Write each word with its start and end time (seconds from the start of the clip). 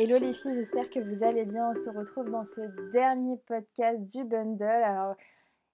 Hello 0.00 0.16
les 0.16 0.32
filles, 0.32 0.54
j'espère 0.54 0.88
que 0.90 1.00
vous 1.00 1.24
allez 1.24 1.44
bien. 1.44 1.70
On 1.70 1.74
se 1.74 1.90
retrouve 1.90 2.30
dans 2.30 2.44
ce 2.44 2.60
dernier 2.92 3.36
podcast 3.48 4.00
du 4.06 4.22
bundle. 4.22 4.62
Alors, 4.62 5.16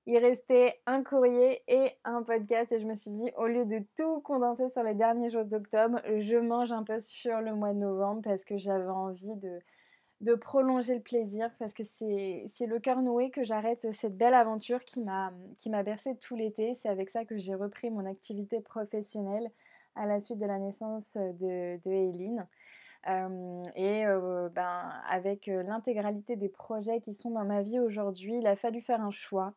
il 0.07 0.17
restait 0.17 0.81
un 0.87 1.03
courrier 1.03 1.63
et 1.69 1.93
un 2.05 2.23
podcast 2.23 2.73
et 2.73 2.79
je 2.79 2.87
me 2.87 2.95
suis 2.95 3.11
dit, 3.11 3.31
au 3.37 3.47
lieu 3.47 3.67
de 3.67 3.83
tout 3.99 4.23
condenser 4.23 4.71
sur 4.71 4.83
les 4.83 4.95
derniers 4.95 5.29
jours 5.29 5.45
d'octobre, 5.45 6.01
je 6.07 6.39
mange 6.39 6.73
un 6.73 6.85
peu 6.85 7.01
sur 7.01 7.43
le 7.43 7.55
mois 7.55 7.75
de 7.75 7.81
novembre 7.81 8.23
parce 8.25 8.47
que 8.47 8.57
j'avais 8.57 8.89
envie 8.89 9.35
de, 10.23 10.35
prolonger 10.37 10.95
le 10.95 11.03
plaisir 11.03 11.51
parce 11.59 11.75
que 11.75 11.85
c'est 11.85 12.67
le 12.67 12.79
cœur 12.79 13.03
noué 13.03 13.31
que 13.31 13.45
j'arrête 13.45 13.93
cette 13.93 14.17
belle 14.17 14.33
aventure 14.33 14.87
qui 14.87 15.03
m'a 15.03 15.83
bercé 15.83 16.17
tout 16.17 16.35
l'été. 16.35 16.79
C'est 16.81 16.89
avec 16.89 17.11
ça 17.11 17.27
que 17.27 17.37
j'ai 17.37 17.55
repris 17.55 17.91
mon 17.91 18.07
activité 18.07 18.63
professionnelle 18.63 19.51
à 19.97 20.07
la 20.07 20.19
suite 20.19 20.39
de 20.39 20.47
la 20.47 20.59
naissance 20.59 21.19
de, 21.19 21.79
de 21.85 21.91
Eileen. 21.91 22.47
Et 23.07 24.05
ben, 24.55 24.93
avec 25.09 25.47
l'intégralité 25.47 26.37
des 26.37 26.49
projets 26.49 27.01
qui 27.01 27.15
sont 27.15 27.31
dans 27.31 27.45
ma 27.45 27.63
vie 27.63 27.79
aujourd'hui, 27.79 28.37
il 28.39 28.47
a 28.47 28.57
fallu 28.57 28.81
faire 28.81 29.03
un 29.03 29.11
choix. 29.11 29.55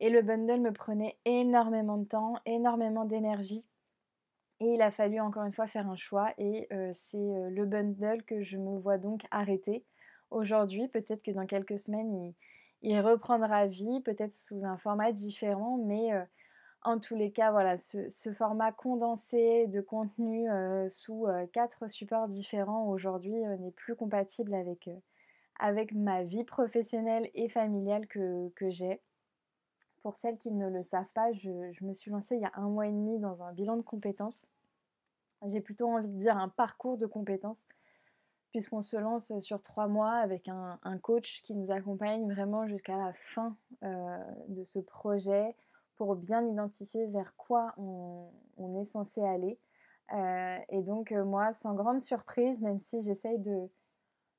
Et 0.00 0.10
le 0.10 0.22
bundle 0.22 0.60
me 0.60 0.72
prenait 0.72 1.16
énormément 1.24 1.96
de 1.98 2.04
temps, 2.04 2.36
énormément 2.46 3.04
d'énergie. 3.04 3.66
Et 4.60 4.74
il 4.74 4.82
a 4.82 4.90
fallu 4.90 5.20
encore 5.20 5.44
une 5.44 5.52
fois 5.52 5.66
faire 5.66 5.88
un 5.88 5.96
choix. 5.96 6.32
Et 6.38 6.68
c'est 6.70 7.50
le 7.50 7.64
bundle 7.64 8.22
que 8.24 8.42
je 8.42 8.56
me 8.56 8.78
vois 8.78 8.98
donc 8.98 9.22
arrêter 9.30 9.84
aujourd'hui. 10.30 10.88
Peut-être 10.88 11.22
que 11.22 11.30
dans 11.30 11.46
quelques 11.46 11.78
semaines, 11.78 12.14
il, 12.14 12.34
il 12.82 13.00
reprendra 13.00 13.66
vie, 13.66 14.00
peut-être 14.00 14.34
sous 14.34 14.64
un 14.64 14.78
format 14.78 15.12
différent. 15.12 15.78
Mais 15.84 16.12
en 16.82 17.00
tous 17.00 17.16
les 17.16 17.32
cas, 17.32 17.50
voilà, 17.50 17.76
ce, 17.76 18.32
format 18.32 18.72
condensé 18.72 19.66
de 19.66 19.80
contenu 19.80 20.50
euh, 20.50 20.88
sous 20.88 21.26
euh, 21.26 21.46
quatre 21.52 21.88
supports 21.90 22.28
différents 22.28 22.88
aujourd'hui 22.88 23.44
euh, 23.44 23.56
n'est 23.56 23.72
plus 23.72 23.96
compatible 23.96 24.54
avec, 24.54 24.88
avec 25.58 25.92
ma 25.92 26.22
vie 26.22 26.44
professionnelle 26.44 27.28
et 27.34 27.48
familiale 27.48 28.06
que, 28.06 28.50
j'ai. 28.68 29.00
Pour 30.02 30.14
celles 30.16 30.38
qui 30.38 30.52
ne 30.52 30.68
le 30.68 30.84
savent 30.84 31.12
pas, 31.12 31.32
je, 31.32 31.50
me 31.84 31.92
suis 31.92 32.12
lancée 32.12 32.36
il 32.36 32.42
y 32.42 32.44
a 32.44 32.52
un 32.54 32.68
mois 32.68 32.86
et 32.86 32.92
demi 32.92 33.18
dans 33.18 33.42
un 33.42 33.52
bilan 33.52 33.76
de 33.76 33.82
compétences. 33.82 34.48
J'ai 35.44 35.60
plutôt 35.60 35.88
envie 35.88 36.06
de 36.06 36.18
dire 36.18 36.36
un 36.36 36.48
parcours 36.48 36.96
de 36.98 37.06
compétences, 37.06 37.66
puisqu'on 38.52 38.82
se 38.82 38.96
lance 38.96 39.36
sur 39.40 39.60
trois 39.60 39.88
mois 39.88 40.12
avec 40.12 40.48
un, 40.48 40.78
coach 41.02 41.42
qui 41.42 41.54
nous 41.54 41.72
accompagne 41.72 42.30
vraiment 42.32 42.68
jusqu'à 42.68 42.96
la 42.96 43.12
fin 43.14 43.56
de 43.82 44.62
ce 44.62 44.78
projet 44.78 45.56
pour 45.96 46.16
bien 46.16 46.46
identifier 46.46 47.06
vers 47.06 47.34
quoi 47.36 47.74
on, 47.78 48.30
est 48.80 48.84
censé 48.84 49.22
aller. 49.22 49.58
Euh, 50.12 50.58
et 50.68 50.82
donc 50.82 51.12
euh, 51.12 51.24
moi, 51.24 51.52
sans 51.52 51.74
grande 51.74 52.00
surprise, 52.00 52.60
même 52.60 52.78
si 52.78 53.00
j'essaye 53.00 53.38
de, 53.38 53.68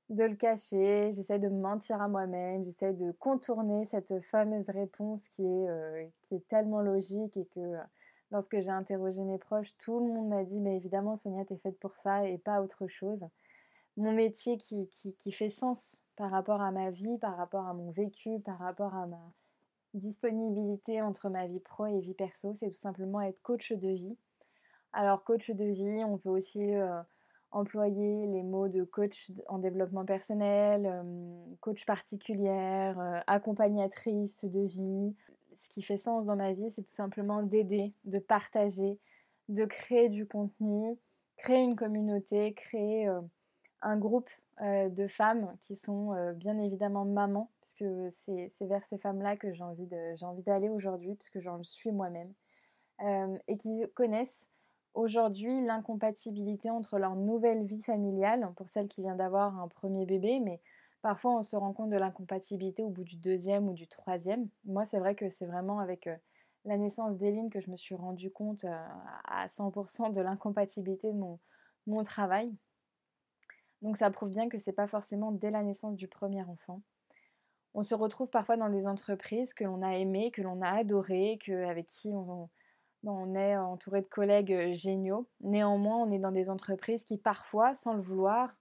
le 0.09 0.35
cacher, 0.35 1.11
j'essaye 1.11 1.39
de 1.39 1.49
me 1.49 1.59
mentir 1.59 2.01
à 2.01 2.07
moi-même, 2.07 2.63
j'essaye 2.63 2.93
de 2.95 3.11
contourner 3.11 3.85
cette 3.85 4.21
fameuse 4.21 4.69
réponse 4.69 5.27
qui 5.29 5.43
est, 5.43 5.69
euh, 5.69 6.05
qui 6.21 6.35
est 6.35 6.47
tellement 6.47 6.81
logique 6.81 7.35
et 7.35 7.45
que 7.45 7.75
lorsque 8.31 8.59
j'ai 8.59 8.69
interrogé 8.69 9.23
mes 9.23 9.37
proches, 9.37 9.75
tout 9.77 9.99
le 9.99 10.13
monde 10.13 10.29
m'a 10.29 10.43
dit, 10.43 10.59
mais 10.59 10.77
évidemment 10.77 11.17
Sonia, 11.17 11.43
t'es 11.45 11.57
faite 11.57 11.79
pour 11.79 11.95
ça 11.97 12.25
et 12.25 12.37
pas 12.37 12.61
autre 12.61 12.87
chose. 12.87 13.25
Mon 13.97 14.13
métier 14.13 14.57
qui, 14.57 14.87
qui 14.89 15.31
fait 15.31 15.49
sens 15.49 16.03
par 16.15 16.31
rapport 16.31 16.61
à 16.61 16.71
ma 16.71 16.91
vie, 16.91 17.17
par 17.17 17.35
rapport 17.35 17.65
à 17.65 17.73
mon 17.73 17.89
vécu, 17.89 18.39
par 18.39 18.59
rapport 18.59 18.93
à 18.93 19.07
ma, 19.07 19.19
disponibilité 19.97 21.01
entre 21.01 21.29
ma 21.29 21.47
vie 21.47 21.59
pro 21.59 21.85
et 21.85 21.99
vie 21.99 22.13
perso, 22.13 22.53
c'est 22.59 22.69
tout 22.69 22.79
simplement 22.79 23.21
être 23.21 23.41
coach 23.41 23.71
de 23.71 23.89
vie. 23.89 24.17
Alors 24.93 25.23
coach 25.23 25.51
de 25.51 25.65
vie, 25.65 26.03
on 26.03 26.17
peut 26.17 26.29
aussi 26.29 26.73
euh, 26.75 27.01
employer 27.51 28.27
les 28.27 28.43
mots 28.43 28.67
de 28.67 28.83
coach 28.83 29.31
en 29.47 29.59
développement 29.59 30.05
personnel, 30.05 30.85
euh, 30.85 31.45
coach 31.59 31.85
particulière, 31.85 32.99
euh, 32.99 33.19
accompagnatrice 33.27 34.45
de 34.45 34.61
vie. 34.61 35.15
Ce 35.55 35.69
qui 35.69 35.81
fait 35.81 35.97
sens 35.97 36.25
dans 36.25 36.35
ma 36.35 36.53
vie, 36.53 36.71
c'est 36.71 36.83
tout 36.83 36.93
simplement 36.93 37.43
d'aider, 37.43 37.93
de 38.05 38.19
partager, 38.19 38.99
de 39.49 39.65
créer 39.65 40.09
du 40.09 40.27
contenu, 40.27 40.97
créer 41.35 41.61
une 41.61 41.75
communauté, 41.75 42.53
créer 42.53 43.09
un 43.81 43.97
groupe 43.97 44.29
de 44.61 45.07
femmes 45.07 45.55
qui 45.61 45.75
sont 45.75 46.13
euh, 46.13 46.33
bien 46.33 46.57
évidemment 46.59 47.05
mamans, 47.05 47.51
puisque 47.61 47.85
c'est 48.09 48.65
vers 48.65 48.83
ces 48.85 48.97
femmes-là 48.97 49.37
que 49.37 49.53
j'ai 49.53 49.63
envie 49.63 50.43
d'aller 50.43 50.69
aujourd'hui, 50.69 51.15
puisque 51.15 51.39
j'en 51.39 51.61
suis 51.61 51.91
moi-même, 51.91 52.33
euh, 53.03 53.37
et 53.47 53.57
qui 53.57 53.83
connaissent 53.93 54.49
aujourd'hui 54.95 55.63
l'incompatibilité 55.63 56.71
entre 56.71 56.97
leur 56.97 57.15
nouvelle 57.15 57.65
vie 57.65 57.83
familiale, 57.83 58.51
pour 58.55 58.67
celle 58.69 58.87
qui 58.87 59.01
vient 59.01 59.15
d'avoir 59.15 59.59
un 59.59 59.67
premier 59.67 60.07
bébé, 60.07 60.39
mais 60.39 60.59
parfois 61.03 61.37
on 61.37 61.43
se 61.43 61.55
rend 61.55 61.73
compte 61.73 61.91
de 61.91 61.97
l'incompatibilité 61.97 62.81
au 62.81 62.89
bout 62.89 63.03
du 63.03 63.17
deuxième 63.17 63.69
ou 63.69 63.73
du 63.73 63.87
troisième. 63.87 64.49
Moi, 64.65 64.85
c'est 64.85 64.97
vrai 64.97 65.13
que 65.13 65.29
c'est 65.29 65.45
vraiment 65.45 65.79
avec 65.79 66.09
la 66.65 66.77
naissance 66.77 67.15
d'Eline 67.17 67.51
que 67.51 67.59
je 67.59 67.69
me 67.69 67.77
suis 67.77 67.93
rendu 67.93 68.31
compte 68.31 68.65
à 69.25 69.47
100% 69.49 70.11
de 70.13 70.21
l'incompatibilité 70.21 71.13
de 71.13 71.19
mon 71.85 72.03
travail. 72.03 72.51
Donc 73.81 73.97
ça 73.97 74.09
prouve 74.09 74.31
bien 74.31 74.49
que 74.49 74.57
c'est 74.57 74.71
pas 74.71 74.87
forcément 74.87 75.31
dès 75.31 75.51
la 75.51 75.63
naissance 75.63 75.95
du 75.95 76.07
premier 76.07 76.43
enfant. 76.43 76.81
On 77.73 77.83
se 77.83 77.93
retrouve 77.93 78.29
parfois 78.29 78.57
dans 78.57 78.69
des 78.69 78.87
entreprises 78.87 79.53
que 79.53 79.63
l'on 79.63 79.83
a 79.83 79.97
aimées, 79.97 80.31
que 80.31 80.41
l'on 80.41 80.61
a 80.61 80.69
adorées, 80.69 81.37
que, 81.45 81.65
avec 81.65 81.87
qui 81.87 82.09
on, 82.11 82.49
est 83.35 83.55
entouré 83.55 84.01
de 84.01 84.07
collègues 84.07 84.51
euh, 84.51 84.73
géniaux. 84.73 85.27
Néanmoins, 85.41 85.97
on 85.97 86.11
est 86.11 86.19
dans 86.19 86.31
des 86.31 86.49
entreprises 86.49 87.05
qui 87.05 87.17
parfois, 87.17 87.75
sans 87.75 87.93
le 87.93 88.01
vouloir, 88.01 88.53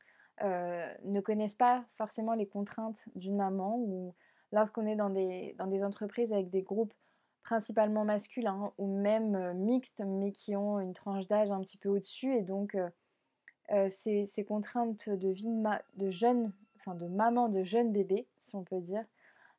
euh, 0.42 0.86
ne 1.04 1.20
connaissent 1.20 1.56
pas 1.56 1.84
forcément 1.96 2.34
les 2.34 2.46
contraintes 2.46 3.00
d'une 3.14 3.36
maman 3.36 3.76
ou 3.78 4.14
lorsqu'on 4.52 4.86
est 4.86 4.94
dans 4.94 5.10
des, 5.10 5.54
dans 5.58 5.66
des 5.66 5.82
entreprises 5.82 6.32
avec 6.32 6.50
des 6.50 6.62
groupes 6.62 6.92
principalement 7.42 8.04
masculins 8.04 8.72
ou 8.76 8.86
même 8.86 9.34
euh, 9.34 9.54
mixtes 9.54 10.02
mais 10.04 10.30
qui 10.32 10.54
ont 10.54 10.78
une 10.78 10.92
tranche 10.92 11.26
d'âge 11.26 11.50
un 11.50 11.60
petit 11.62 11.78
peu 11.78 11.88
au-dessus 11.88 12.36
et 12.36 12.42
donc 12.42 12.76
ces, 13.90 14.44
contraintes 14.46 15.08
de 15.08 15.28
vie 15.28 15.48
de, 15.96 16.10
jeune, 16.10 16.52
enfin 16.78 16.94
de 16.94 17.06
maman 17.06 17.48
de 17.48 17.62
jeune 17.62 17.92
bébé, 17.92 18.26
si 18.38 18.56
on 18.56 18.62
peut 18.62 18.80
dire, 18.80 19.04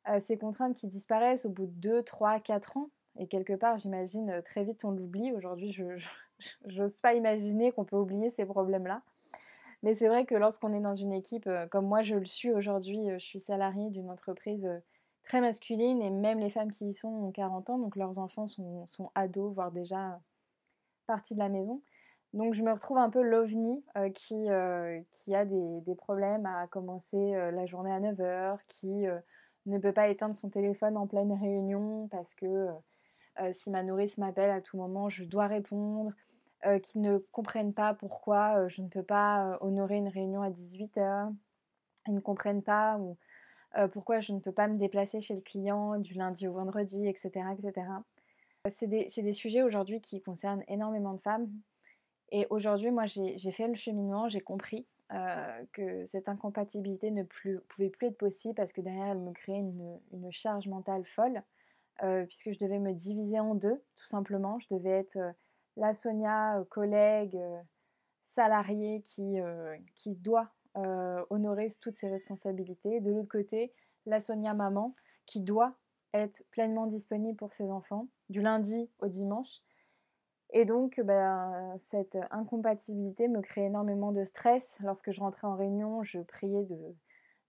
euh, 0.08 0.20
ces 0.20 0.38
contraintes 0.38 0.76
qui 0.76 0.86
disparaissent 0.86 1.44
au 1.44 1.50
bout 1.50 1.66
de 1.66 1.72
2, 1.72 2.02
3, 2.02 2.40
4 2.40 2.76
ans. 2.76 2.90
Et 3.18 3.26
quelque 3.26 3.54
part, 3.54 3.76
j'imagine, 3.76 4.30
euh, 4.30 4.42
très 4.42 4.64
vite 4.64 4.84
on 4.84 4.90
l'oublie. 4.90 5.32
Aujourd'hui, 5.32 5.72
je 5.72 5.84
n'ose 6.66 7.00
pas 7.00 7.14
imaginer 7.14 7.72
qu'on 7.72 7.84
peut 7.84 7.96
oublier 7.96 8.30
ces 8.30 8.46
problèmes-là. 8.46 9.02
Mais 9.82 9.94
c'est 9.94 10.08
vrai 10.08 10.24
que 10.24 10.34
lorsqu'on 10.34 10.72
est 10.72 10.80
dans 10.80 10.94
une 10.94 11.12
équipe, 11.12 11.48
comme 11.70 11.86
moi 11.86 12.02
je 12.02 12.16
le 12.16 12.24
suis 12.24 12.50
aujourd'hui, 12.50 12.98
je 13.12 13.24
suis 13.24 13.38
salariée 13.38 13.90
d'une 13.90 14.10
entreprise 14.10 14.68
très 15.22 15.40
masculine 15.40 16.02
et 16.02 16.10
même 16.10 16.40
les 16.40 16.50
femmes 16.50 16.72
qui 16.72 16.88
y 16.88 16.92
sont 16.92 17.08
ont 17.08 17.30
40 17.30 17.70
ans, 17.70 17.78
donc 17.78 17.94
leurs 17.94 18.18
enfants 18.18 18.48
sont 18.48 19.10
ados, 19.14 19.54
voire 19.54 19.70
déjà 19.70 20.20
partis 21.06 21.34
de 21.34 21.38
la 21.38 21.48
maison. 21.48 21.80
Donc 22.34 22.54
je 22.54 22.62
me 22.62 22.72
retrouve 22.72 22.98
un 22.98 23.08
peu 23.10 23.22
l'ovni 23.22 23.82
euh, 23.96 24.10
qui, 24.10 24.50
euh, 24.50 25.00
qui 25.12 25.34
a 25.34 25.44
des, 25.44 25.94
problèmes 25.96 26.44
à 26.46 26.66
commencer 26.66 27.16
euh, 27.16 27.50
la 27.50 27.64
journée 27.66 27.92
à 27.92 28.00
9h, 28.00 28.58
qui 28.68 29.06
ne 29.66 29.78
peut 29.78 29.92
pas 29.92 30.08
éteindre 30.08 30.36
son 30.36 30.50
téléphone 30.50 30.96
en 30.96 31.06
pleine 31.06 31.32
réunion 31.32 32.08
parce 32.08 32.34
que 32.34 32.68
si 33.52 33.70
ma 33.70 33.84
nourrice 33.84 34.18
m'appelle 34.18 34.50
à 34.50 34.60
tout 34.60 34.76
moment, 34.76 35.08
je 35.08 35.24
dois 35.24 35.46
répondre, 35.46 36.12
qui 36.82 36.98
ne 36.98 37.18
comprennent 37.18 37.72
pas 37.72 37.94
pourquoi 37.94 38.66
je 38.66 38.82
ne 38.82 38.88
peux 38.88 39.02
pas 39.02 39.58
honorer 39.60 39.96
une 39.96 40.08
réunion 40.08 40.42
à 40.42 40.50
18h, 40.50 41.32
ils 42.08 42.14
ne 42.14 42.20
comprennent 42.20 42.64
pas 42.64 42.98
ou, 42.98 43.16
pourquoi 43.92 44.18
je 44.18 44.32
ne 44.32 44.40
peux 44.40 44.50
pas 44.50 44.66
me 44.66 44.76
déplacer 44.76 45.20
chez 45.20 45.36
le 45.36 45.40
client 45.40 45.98
du 45.98 46.14
lundi 46.14 46.48
au 46.48 46.52
vendredi, 46.52 47.06
etc. 47.06 47.44
etc. 47.56 47.86
C'est 48.70 48.88
des, 48.88 49.32
sujets 49.32 49.62
aujourd'hui 49.62 50.00
qui 50.00 50.20
concernent 50.20 50.64
énormément 50.66 51.14
de 51.14 51.20
femmes 51.20 51.48
et 52.30 52.46
aujourd'hui, 52.50 52.90
moi, 52.90 53.06
j'ai 53.06 53.52
fait 53.52 53.68
le 53.68 53.74
cheminement, 53.74 54.28
j'ai 54.28 54.40
compris 54.40 54.86
euh, 55.12 55.64
que 55.72 56.04
cette 56.06 56.28
incompatibilité 56.28 57.10
ne 57.10 57.22
pouvait 57.22 57.88
plus 57.88 58.08
être 58.08 58.18
possible 58.18 58.54
parce 58.54 58.72
que 58.72 58.82
derrière, 58.82 59.06
elle 59.06 59.20
me 59.20 59.32
créait 59.32 59.58
une, 59.58 60.30
charge 60.30 60.68
mentale 60.68 61.04
folle, 61.06 61.42
euh, 62.02 62.26
puisque 62.26 62.52
je 62.52 62.58
devais 62.58 62.78
me 62.78 62.92
diviser 62.92 63.40
en 63.40 63.54
deux, 63.54 63.82
tout 63.96 64.06
simplement. 64.06 64.58
Je 64.58 64.68
devais 64.70 64.90
être 64.90 65.16
euh, 65.16 65.32
la 65.76 65.94
Sonia, 65.94 66.62
collègue, 66.68 67.38
salariée, 68.22 69.02
qui, 69.02 69.38
qui 69.94 70.14
doit 70.16 70.50
honorer 71.30 71.70
toutes 71.80 71.96
ses 71.96 72.08
responsabilités. 72.08 73.00
De 73.00 73.12
l'autre 73.12 73.28
côté, 73.28 73.72
la 74.06 74.20
Sonia 74.20 74.54
maman, 74.54 74.94
qui 75.24 75.40
doit 75.40 75.74
être 76.14 76.42
pleinement 76.50 76.86
disponible 76.86 77.36
pour 77.36 77.52
ses 77.52 77.70
enfants, 77.70 78.08
du 78.28 78.42
lundi 78.42 78.90
au 78.98 79.06
dimanche. 79.06 79.60
Et 80.50 80.64
donc, 80.64 81.00
ben, 81.00 81.74
cette 81.78 82.18
incompatibilité 82.30 83.28
me 83.28 83.42
créait 83.42 83.66
énormément 83.66 84.12
de 84.12 84.24
stress. 84.24 84.76
Lorsque 84.82 85.10
je 85.10 85.20
rentrais 85.20 85.46
en 85.46 85.56
réunion, 85.56 86.02
je 86.02 86.20
priais 86.20 86.64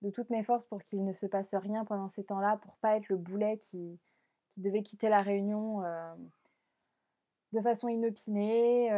de, 0.02 0.10
toutes 0.12 0.30
mes 0.30 0.44
forces 0.44 0.66
pour 0.66 0.84
qu'il 0.84 1.04
ne 1.06 1.14
se 1.14 1.26
passe 1.26 1.56
rien 1.56 1.86
pendant 1.86 2.10
ces 2.10 2.24
temps-là, 2.26 2.58
pour 2.58 2.76
pas 2.78 2.98
être 2.98 3.10
le 3.10 3.18
boulet 3.18 3.58
qui, 3.60 4.00
devait 4.58 4.84
quitter 4.84 5.08
la 5.08 5.22
réunion 5.22 5.82
euh, 5.86 6.14
de 7.54 7.62
façon 7.62 7.88
inopinée. 7.88 8.92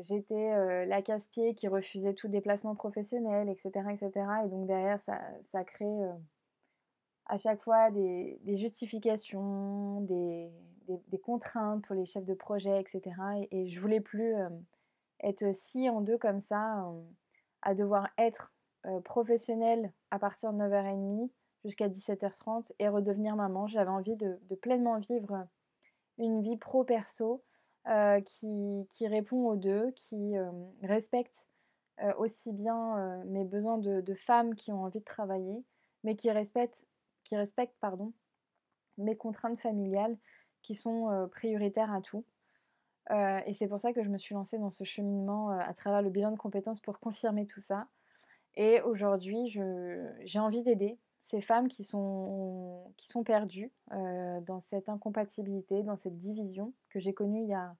J'étais 0.00 0.84
la 0.84 1.00
casse-pied 1.00 1.54
qui 1.54 1.66
refusait 1.66 2.12
tout 2.12 2.28
déplacement 2.28 2.74
professionnel, 2.74 3.48
etc. 3.48 3.70
etc. 3.90 4.10
Et 4.44 4.48
donc 4.48 4.66
derrière, 4.66 5.00
ça 5.00 5.64
crée 5.64 6.10
à 7.26 7.36
chaque 7.36 7.62
fois 7.62 7.90
des, 7.90 8.38
justifications, 8.56 10.00
des, 10.02 10.50
contraintes 11.22 11.84
pour 11.84 11.96
les 11.96 12.06
chefs 12.06 12.24
de 12.24 12.34
projet, 12.34 12.80
etc. 12.80 13.02
Et, 13.50 13.62
et 13.62 13.66
je 13.66 13.80
voulais 13.80 14.00
plus 14.00 14.34
être 15.20 15.54
si 15.54 15.88
en 15.88 16.00
deux 16.00 16.18
comme 16.18 16.40
ça, 16.40 16.84
à 17.62 17.74
devoir 17.74 18.08
être 18.18 18.52
professionnelle 19.04 19.92
à 20.10 20.18
partir 20.18 20.52
de 20.52 20.58
9h30 20.58 21.30
jusqu'à 21.66 21.88
17h30 21.88 22.72
et 22.78 22.88
redevenir 22.88 23.36
maman. 23.36 23.66
J'avais 23.66 23.90
envie 23.90 24.16
de, 24.16 24.38
pleinement 24.62 24.98
vivre 24.98 25.46
une 26.18 26.40
vie 26.40 26.56
pro-perso 26.56 27.42
euh, 27.88 28.20
qui, 28.20 28.86
qui, 28.90 29.06
répond 29.06 29.48
aux 29.48 29.56
deux, 29.56 29.90
qui 29.92 30.36
euh, 30.36 30.50
respecte 30.82 31.46
euh, 32.02 32.12
aussi 32.18 32.52
bien 32.52 33.24
mes 33.26 33.44
besoins 33.44 33.78
de, 33.78 34.00
de, 34.00 34.14
femmes 34.14 34.54
qui 34.54 34.72
ont 34.72 34.84
envie 34.84 35.00
de 35.00 35.04
travailler, 35.04 35.64
mais 36.04 36.16
qui 36.16 36.30
respecte, 36.30 36.86
qui 37.24 37.36
respecte 37.36 37.74
pardon, 37.80 38.12
mes 38.98 39.16
contraintes 39.16 39.60
familiales 39.60 40.16
qui 40.66 40.74
sont 40.74 41.28
prioritaires 41.30 41.92
à 41.92 42.00
tout. 42.00 42.24
et 43.10 43.54
c'est 43.54 43.68
pour 43.68 43.80
ça 43.80 43.92
que 43.92 44.02
je 44.02 44.08
me 44.08 44.18
suis 44.18 44.34
lancée 44.34 44.58
dans 44.58 44.70
ce 44.70 44.84
cheminement 44.84 45.50
à 45.50 45.72
travers 45.74 46.02
le 46.02 46.10
bilan 46.10 46.32
de 46.32 46.36
compétences 46.36 46.80
pour 46.80 46.98
confirmer 46.98 47.46
tout 47.46 47.60
ça. 47.60 47.86
Et 48.56 48.80
aujourd'hui, 48.82 49.48
j'ai 50.24 50.38
envie 50.38 50.62
d'aider 50.62 50.98
ces 51.26 51.40
femmes 51.40 51.68
qui 51.68 51.84
sont, 51.84 52.92
qui 52.96 53.08
sont 53.08 53.24
perdues 53.24 53.72
euh, 53.92 54.40
dans 54.42 54.60
cette 54.60 54.88
incompatibilité, 54.88 55.82
dans 55.82 55.96
cette 55.96 56.16
division 56.16 56.72
que 56.90 56.98
j'ai 56.98 57.12
connue 57.12 57.42
il 57.42 57.48
y 57.48 57.54
a 57.54 57.74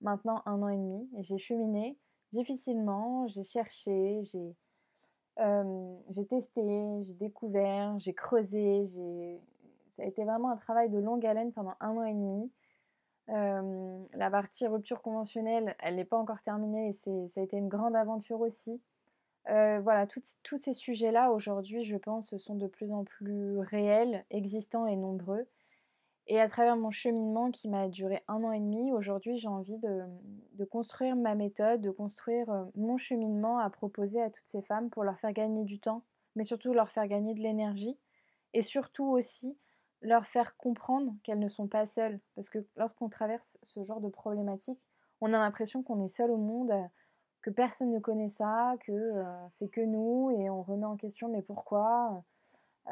maintenant 0.00 0.42
un 0.44 0.60
an 0.62 0.68
et 0.68 0.76
demi. 0.76 1.08
Et 1.16 1.22
j'ai 1.22 1.38
cheminé 1.38 1.96
difficilement, 2.32 3.26
j'ai 3.26 3.44
cherché, 3.44 4.22
j'ai 4.22 4.56
euh, 5.38 6.24
testé, 6.28 7.00
j'ai 7.00 7.14
découvert, 7.14 7.98
j'ai 7.98 8.12
creusé, 8.12 8.82
ça 10.00 10.06
a 10.06 10.08
été 10.08 10.24
vraiment 10.24 10.50
un 10.50 10.56
travail 10.56 10.88
de 10.88 10.98
longue 10.98 11.26
haleine 11.26 11.52
pendant 11.52 11.74
un 11.78 11.90
an 11.90 12.04
et 12.04 12.14
demi. 12.14 12.50
Euh, 13.28 14.02
la 14.14 14.30
partie 14.30 14.66
rupture 14.66 15.02
conventionnelle, 15.02 15.76
elle 15.78 15.96
n'est 15.96 16.06
pas 16.06 16.16
encore 16.16 16.40
terminée 16.40 16.88
et 16.88 16.92
ça 17.28 17.40
a 17.40 17.44
été 17.44 17.58
une 17.58 17.68
grande 17.68 17.94
aventure 17.94 18.40
aussi. 18.40 18.80
Euh, 19.50 19.78
voilà, 19.80 20.06
tous 20.06 20.56
ces 20.56 20.72
sujets-là, 20.72 21.32
aujourd'hui, 21.32 21.84
je 21.84 21.98
pense, 21.98 22.34
sont 22.38 22.54
de 22.54 22.66
plus 22.66 22.90
en 22.92 23.04
plus 23.04 23.58
réels, 23.58 24.24
existants 24.30 24.86
et 24.86 24.96
nombreux. 24.96 25.46
Et 26.26 26.40
à 26.40 26.48
travers 26.48 26.76
mon 26.76 26.90
cheminement 26.90 27.50
qui 27.50 27.68
m'a 27.68 27.88
duré 27.88 28.22
un 28.26 28.42
an 28.42 28.52
et 28.52 28.60
demi, 28.60 28.92
aujourd'hui, 28.92 29.36
j'ai 29.36 29.48
envie 29.48 29.78
de, 29.78 30.64
construire 30.64 31.14
ma 31.14 31.34
méthode, 31.34 31.82
de 31.82 31.90
construire 31.90 32.50
euh, 32.50 32.64
mon 32.74 32.96
cheminement 32.96 33.58
à 33.58 33.68
proposer 33.68 34.22
à 34.22 34.30
toutes 34.30 34.46
ces 34.46 34.62
femmes 34.62 34.88
pour 34.88 35.04
leur 35.04 35.18
faire 35.18 35.34
gagner 35.34 35.64
du 35.64 35.78
temps, 35.78 36.04
mais 36.36 36.44
surtout 36.44 36.72
leur 36.72 36.88
faire 36.88 37.06
gagner 37.06 37.34
de 37.34 37.40
l'énergie. 37.40 37.98
Et 38.54 38.62
surtout 38.62 39.04
aussi 39.04 39.58
leur 40.02 40.26
faire 40.26 40.56
comprendre 40.56 41.14
qu'elles 41.22 41.38
ne 41.38 41.48
sont 41.48 41.68
pas 41.68 41.86
seules. 41.86 42.20
Parce 42.34 42.48
que 42.48 42.58
lorsqu'on 42.76 43.08
traverse 43.08 43.58
ce 43.62 43.82
genre 43.82 44.00
de 44.00 44.08
problématique, 44.08 44.86
on 45.20 45.32
a 45.32 45.38
l'impression 45.38 45.82
qu'on 45.82 46.02
est 46.02 46.08
seul 46.08 46.30
au 46.30 46.38
monde 46.38 46.72
que 47.42 47.50
personne 47.50 47.90
ne 47.90 47.98
connaît 47.98 48.28
ça, 48.28 48.74
que 48.80 48.92
euh, 48.92 49.48
c'est 49.48 49.68
que 49.68 49.80
nous 49.80 50.30
et 50.30 50.50
on 50.50 50.62
remet 50.62 50.86
en 50.86 50.96
question 50.96 51.28
mais 51.28 51.42
pourquoi? 51.42 52.22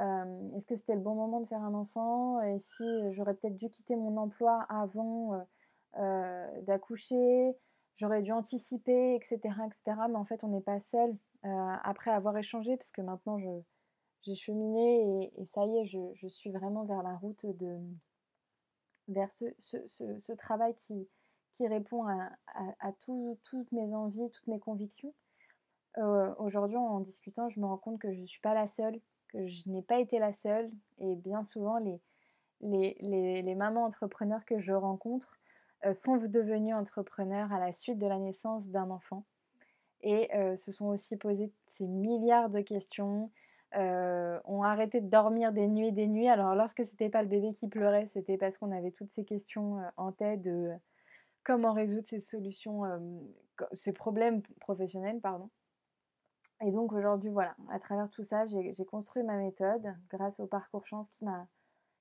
Euh, 0.01 0.57
Est-ce 0.57 0.67
que 0.67 0.75
c'était 0.75 0.95
le 0.95 1.01
bon 1.01 1.15
moment 1.15 1.41
de 1.41 1.47
faire 1.47 1.63
un 1.63 1.75
enfant? 1.75 2.41
Et 2.43 2.59
si 2.59 2.85
j'aurais 3.11 3.35
peut-être 3.35 3.57
dû 3.57 3.69
quitter 3.69 3.97
mon 3.97 4.17
emploi 4.17 4.67
avant 4.69 5.47
euh, 5.99 6.61
d'accoucher, 6.63 7.57
j'aurais 7.95 8.23
dû 8.23 8.33
anticiper, 8.33 9.15
etc., 9.15 9.39
etc. 9.67 10.01
Mais 10.09 10.17
en 10.17 10.25
fait, 10.25 10.45
on 10.45 10.49
n'est 10.49 10.61
pas 10.61 10.81
seul 10.81 11.17
après 11.85 12.11
avoir 12.11 12.37
échangé 12.37 12.77
parce 12.77 12.91
que 12.91 13.01
maintenant 13.01 13.39
j'ai 14.23 14.35
cheminé 14.35 15.33
et, 15.37 15.47
ça 15.47 15.65
y 15.65 15.79
est, 15.79 15.87
je, 15.87 16.29
suis 16.29 16.51
vraiment 16.51 16.85
vers 16.85 17.03
la 17.03 17.17
route 17.17 17.47
de 17.47 17.79
vers 19.09 19.33
ce, 19.33 19.47
ce 19.59 20.33
travail 20.33 20.75
qui, 20.75 21.09
qui 21.59 21.67
répond 21.67 22.07
à, 22.07 22.93
toutes 23.43 23.73
mes 23.73 23.93
envies, 23.93 24.31
toutes 24.31 24.47
mes 24.47 24.61
convictions. 24.61 25.13
Euh, 25.99 26.33
aujourd'hui, 26.39 26.77
en 26.77 27.01
discutant, 27.01 27.49
je 27.49 27.59
me 27.59 27.67
rends 27.67 27.79
compte 27.79 27.99
que 27.99 28.13
je 28.13 28.21
ne 28.21 28.27
suis 28.27 28.41
pas 28.41 28.55
la 28.55 28.69
seule, 28.69 29.01
que 29.27 29.45
je 29.49 29.69
n'ai 29.69 29.83
pas 29.83 29.99
été 29.99 30.21
la 30.21 30.33
seule. 30.33 30.71
Et 31.01 31.17
bien 31.17 31.43
souvent, 31.43 31.79
les, 31.79 32.01
les, 32.61 33.55
mamans 33.57 33.87
entrepreneurs 33.87 34.45
que 34.45 34.59
je 34.59 34.73
rencontre 34.73 35.37
euh, 35.85 35.93
sont 35.93 36.17
devenues 36.17 36.75
entrepreneurs 36.75 37.53
à 37.53 37.59
la 37.59 37.73
suite 37.73 37.99
de 37.99 38.07
la 38.07 38.19
naissance 38.21 38.69
d'un 38.69 38.91
enfant. 38.91 39.25
Et 40.03 40.33
euh, 40.37 40.57
se 40.57 40.71
sont 40.71 40.87
aussi 40.87 41.17
posées 41.17 41.51
ces 41.67 41.89
milliards 41.89 42.51
de 42.51 42.61
questions, 42.61 43.33
ont 43.75 44.63
arrêté 44.63 45.01
de 45.01 45.09
dormir 45.09 45.53
des 45.53 45.67
nuits 45.67 45.89
et 45.89 45.93
des 45.93 46.07
nuits. 46.07 46.29
Alors 46.29 46.55
lorsque 46.55 46.85
c'était 46.85 47.11
pas 47.11 47.23
le 47.23 47.29
bébé 47.29 47.55
qui 47.55 47.69
pleurait, 47.69 48.07
c'était 48.07 48.39
parce 48.39 48.59
qu'on 48.59 48.73
avait 48.73 48.93
toutes 48.93 49.11
ces 49.11 49.25
questions 49.25 49.81
en 49.97 50.13
tête 50.13 50.43
de 50.43 50.73
comment 51.45 51.73
résoudre 51.73 52.07
ces 52.07 52.21
solutions, 52.21 52.83
ces 53.73 53.93
problèmes 53.93 54.43
professionnels, 54.61 55.21
pardon. 55.21 55.51
Et 56.61 56.73
donc 56.73 56.93
aujourd'hui, 56.93 57.31
voilà, 57.31 57.55
à 57.71 57.79
travers 57.79 58.11
tout 58.11 58.25
ça, 58.25 58.45
j'ai 58.47 58.85
construit 58.85 59.23
ma 59.23 59.37
méthode 59.37 59.95
grâce 60.11 60.41
au 60.41 60.47
parcours 60.47 60.87
chance 60.87 61.09
qui 61.11 61.25
m'a 61.25 61.47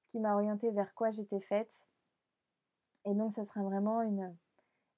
qui 0.08 0.20
m'a 0.20 0.34
orienté 0.34 0.72
vers 0.72 0.94
quoi 0.96 1.12
j'étais 1.12 1.42
faite. 1.42 1.72
Et 3.06 3.14
donc, 3.14 3.34
ça 3.34 3.44
sera 3.44 3.62
vraiment 3.62 4.02
une, 4.02 4.36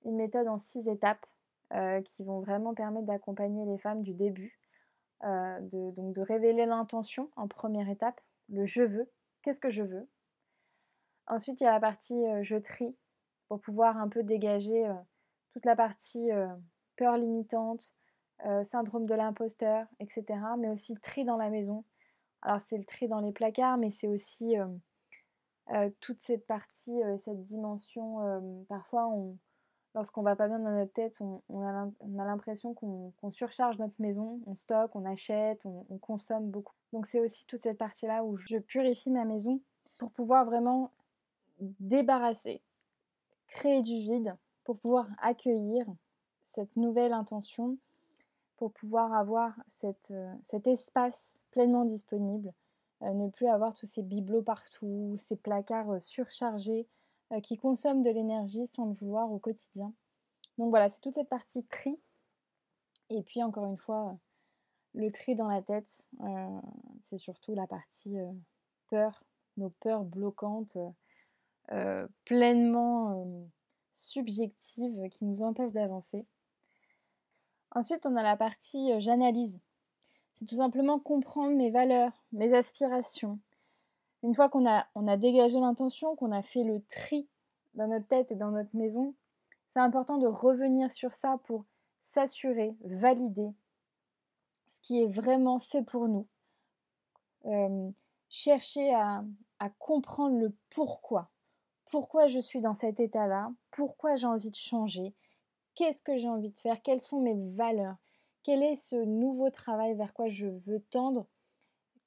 une 0.05 0.15
méthode 0.15 0.47
en 0.47 0.57
six 0.57 0.87
étapes 0.87 1.25
qui 2.05 2.23
vont 2.23 2.39
vraiment 2.39 2.73
permettre 2.73 3.05
d'accompagner 3.05 3.65
les 3.65 3.77
femmes 3.77 4.01
du 4.01 4.13
début, 4.13 4.59
de, 5.23 5.91
donc 5.91 6.15
de 6.15 6.21
révéler 6.21 6.65
l'intention 6.65 7.29
en 7.35 7.47
première 7.47 7.89
étape, 7.89 8.21
le 8.47 8.65
je 8.65 8.83
veux, 8.83 9.09
qu'est-ce 9.41 9.59
que 9.59 9.69
je 9.69 9.83
veux? 9.83 10.07
Ensuite, 11.27 11.61
il 11.61 11.65
y 11.65 11.67
a 11.67 11.73
la 11.73 11.79
partie 11.79 12.23
je 12.41 12.55
trie, 12.55 12.95
pour 13.49 13.59
pouvoir 13.59 13.97
un 13.97 14.07
peu 14.07 14.23
dégager 14.23 14.87
euh, 14.87 14.93
toute 15.51 15.65
la 15.65 15.75
partie 15.75 16.31
euh, 16.31 16.47
peur 16.95 17.17
limitante, 17.17 17.93
euh, 18.45 18.63
syndrome 18.63 19.05
de 19.05 19.15
l'imposteur, 19.15 19.87
etc. 19.99 20.25
Mais 20.57 20.69
aussi 20.69 20.95
tri 20.95 21.25
dans 21.25 21.35
la 21.35 21.49
maison. 21.49 21.83
Alors 22.41 22.61
c'est 22.61 22.77
le 22.77 22.85
tri 22.85 23.09
dans 23.09 23.19
les 23.19 23.33
placards, 23.33 23.77
mais 23.77 23.89
c'est 23.89 24.07
aussi 24.07 24.55
toute 25.99 26.21
cette 26.21 26.47
partie, 26.47 27.01
cette 27.17 27.43
dimension. 27.43 28.65
parfois, 28.69 29.07
on, 29.09 29.37
lorsqu'on 29.95 30.21
va 30.21 30.35
pas 30.35 30.47
bien 30.47 30.59
dans 30.59 30.71
notre 30.71 30.93
tête, 30.93 31.19
on, 31.21 31.41
a 31.61 32.25
l'impression 32.25 32.73
qu'on 32.73 33.31
surcharge 33.31 33.77
notre 33.79 33.99
maison, 33.99 34.39
on 34.45 34.55
stocke, 34.55 34.95
on 34.95 35.05
achète, 35.05 35.65
on, 35.65 35.85
on 35.89 35.97
consomme 35.97 36.49
beaucoup. 36.49 36.73
Donc 36.93 37.05
c'est 37.05 37.19
aussi 37.19 37.45
toute 37.45 37.61
cette 37.61 37.77
partie-là 37.77 38.23
où 38.23 38.37
je 38.37 38.57
purifie 38.57 39.11
ma 39.11 39.25
maison 39.25 39.59
pour 39.97 40.11
pouvoir 40.11 40.45
vraiment 40.45 40.91
débarrasser 41.79 42.61
créer 43.49 43.81
du 43.81 43.99
vide 43.99 44.35
pour 44.63 44.77
pouvoir 44.77 45.07
accueillir 45.19 45.85
cette 46.43 46.75
nouvelle 46.75 47.13
intention, 47.13 47.77
pour 48.57 48.71
pouvoir 48.71 49.13
avoir 49.13 49.53
euh, 49.83 50.33
cet 50.43 50.67
espace 50.67 51.41
pleinement 51.51 51.85
disponible, 51.85 52.53
euh, 53.01 53.13
ne 53.13 53.29
plus 53.29 53.47
avoir 53.47 53.73
tous 53.73 53.85
ces 53.85 54.03
bibelots 54.03 54.41
partout, 54.41 55.15
ces 55.17 55.35
placards 55.35 55.91
euh, 55.91 55.99
surchargés 55.99 56.87
qui 57.43 57.57
consomment 57.57 58.01
de 58.01 58.09
l'énergie 58.09 58.65
sans 58.65 58.85
le 58.85 58.93
vouloir 58.93 59.31
au 59.31 59.39
quotidien. 59.39 59.93
Donc 60.57 60.69
voilà, 60.69 60.89
c'est 60.89 60.99
toute 60.99 61.15
cette 61.15 61.29
partie 61.29 61.63
tri. 61.65 61.99
Et 63.09 63.21
puis 63.23 63.43
encore 63.43 63.65
une 63.65 63.77
fois, 63.77 64.17
le 64.93 65.09
tri 65.11 65.35
dans 65.35 65.47
la 65.47 65.61
tête, 65.61 66.07
c'est 67.01 67.17
surtout 67.17 67.53
la 67.53 67.67
partie 67.67 68.17
peur, 68.89 69.23
nos 69.57 69.69
peurs 69.69 70.03
bloquantes 70.03 70.77
euh, 71.71 72.07
pleinement 72.25 73.21
euh, 73.21 73.45
subjective 73.91 75.07
qui 75.09 75.23
nous 75.25 75.43
empêche 75.43 75.71
d'avancer. 75.71 76.25
Ensuite, 77.75 78.07
on 78.07 78.15
a 78.15 78.23
la 78.23 78.35
partie 78.35 78.91
euh, 78.91 78.99
j'analyse. 78.99 79.59
C'est 80.33 80.45
tout 80.45 80.55
simplement 80.55 80.99
comprendre 80.99 81.55
mes 81.55 81.69
valeurs, 81.69 82.23
mes 82.31 82.55
aspirations. 82.55 83.37
Une 84.23 84.35
fois 84.35 84.49
qu'on 84.49 84.65
a, 84.65 85.17
dégagé 85.17 85.59
l'intention, 85.59 86.15
qu'on 86.15 86.31
a 86.31 86.41
fait 86.41 86.63
le 86.63 86.81
tri 86.89 87.27
dans 87.73 87.87
notre 87.87 88.07
tête 88.07 88.31
et 88.31 88.35
dans 88.35 88.51
notre 88.51 88.75
maison, 88.75 89.15
c'est 89.67 89.79
important 89.79 90.17
de 90.17 90.27
revenir 90.27 90.91
sur 90.91 91.13
ça 91.13 91.39
pour 91.45 91.65
s'assurer, 92.01 92.75
valider 92.81 93.49
ce 94.67 94.81
qui 94.81 95.01
est 95.01 95.07
vraiment 95.07 95.59
fait 95.59 95.83
pour 95.83 96.07
nous. 96.07 96.27
chercher 98.29 98.93
à, 98.93 99.23
à 99.59 99.69
comprendre 99.69 100.37
le 100.37 100.53
pourquoi. 100.69 101.29
Pourquoi 101.85 102.27
je 102.27 102.39
suis 102.39 102.61
dans 102.61 102.75
cet 102.75 102.99
état-là, 102.99 103.51
pourquoi 103.71 104.15
j'ai 104.15 104.27
envie 104.27 104.51
de 104.51 104.55
changer, 104.55 105.15
qu'est-ce 105.75 106.01
que 106.01 106.17
j'ai 106.17 106.29
envie 106.29 106.51
de 106.51 106.59
faire, 106.59 106.81
quelles 106.81 107.01
sont 107.01 107.19
mes 107.21 107.35
valeurs, 107.55 107.95
quel 108.43 108.61
est 108.61 108.75
ce 108.75 108.95
nouveau 108.95 109.49
travail 109.49 109.95
vers 109.95 110.13
quoi 110.13 110.27
je 110.27 110.47
veux 110.47 110.81
tendre, 110.91 111.25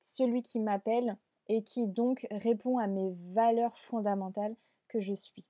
celui 0.00 0.42
qui 0.42 0.60
m'appelle 0.60 1.16
et 1.52 1.62
qui 1.62 1.86
donc 1.86 2.26
répond 2.30 2.78
à 2.78 2.86
mes 2.86 3.12
valeurs 3.12 3.76
fondamentales 3.76 4.56
que 4.88 5.00
je 5.00 5.12
suis. 5.12 5.44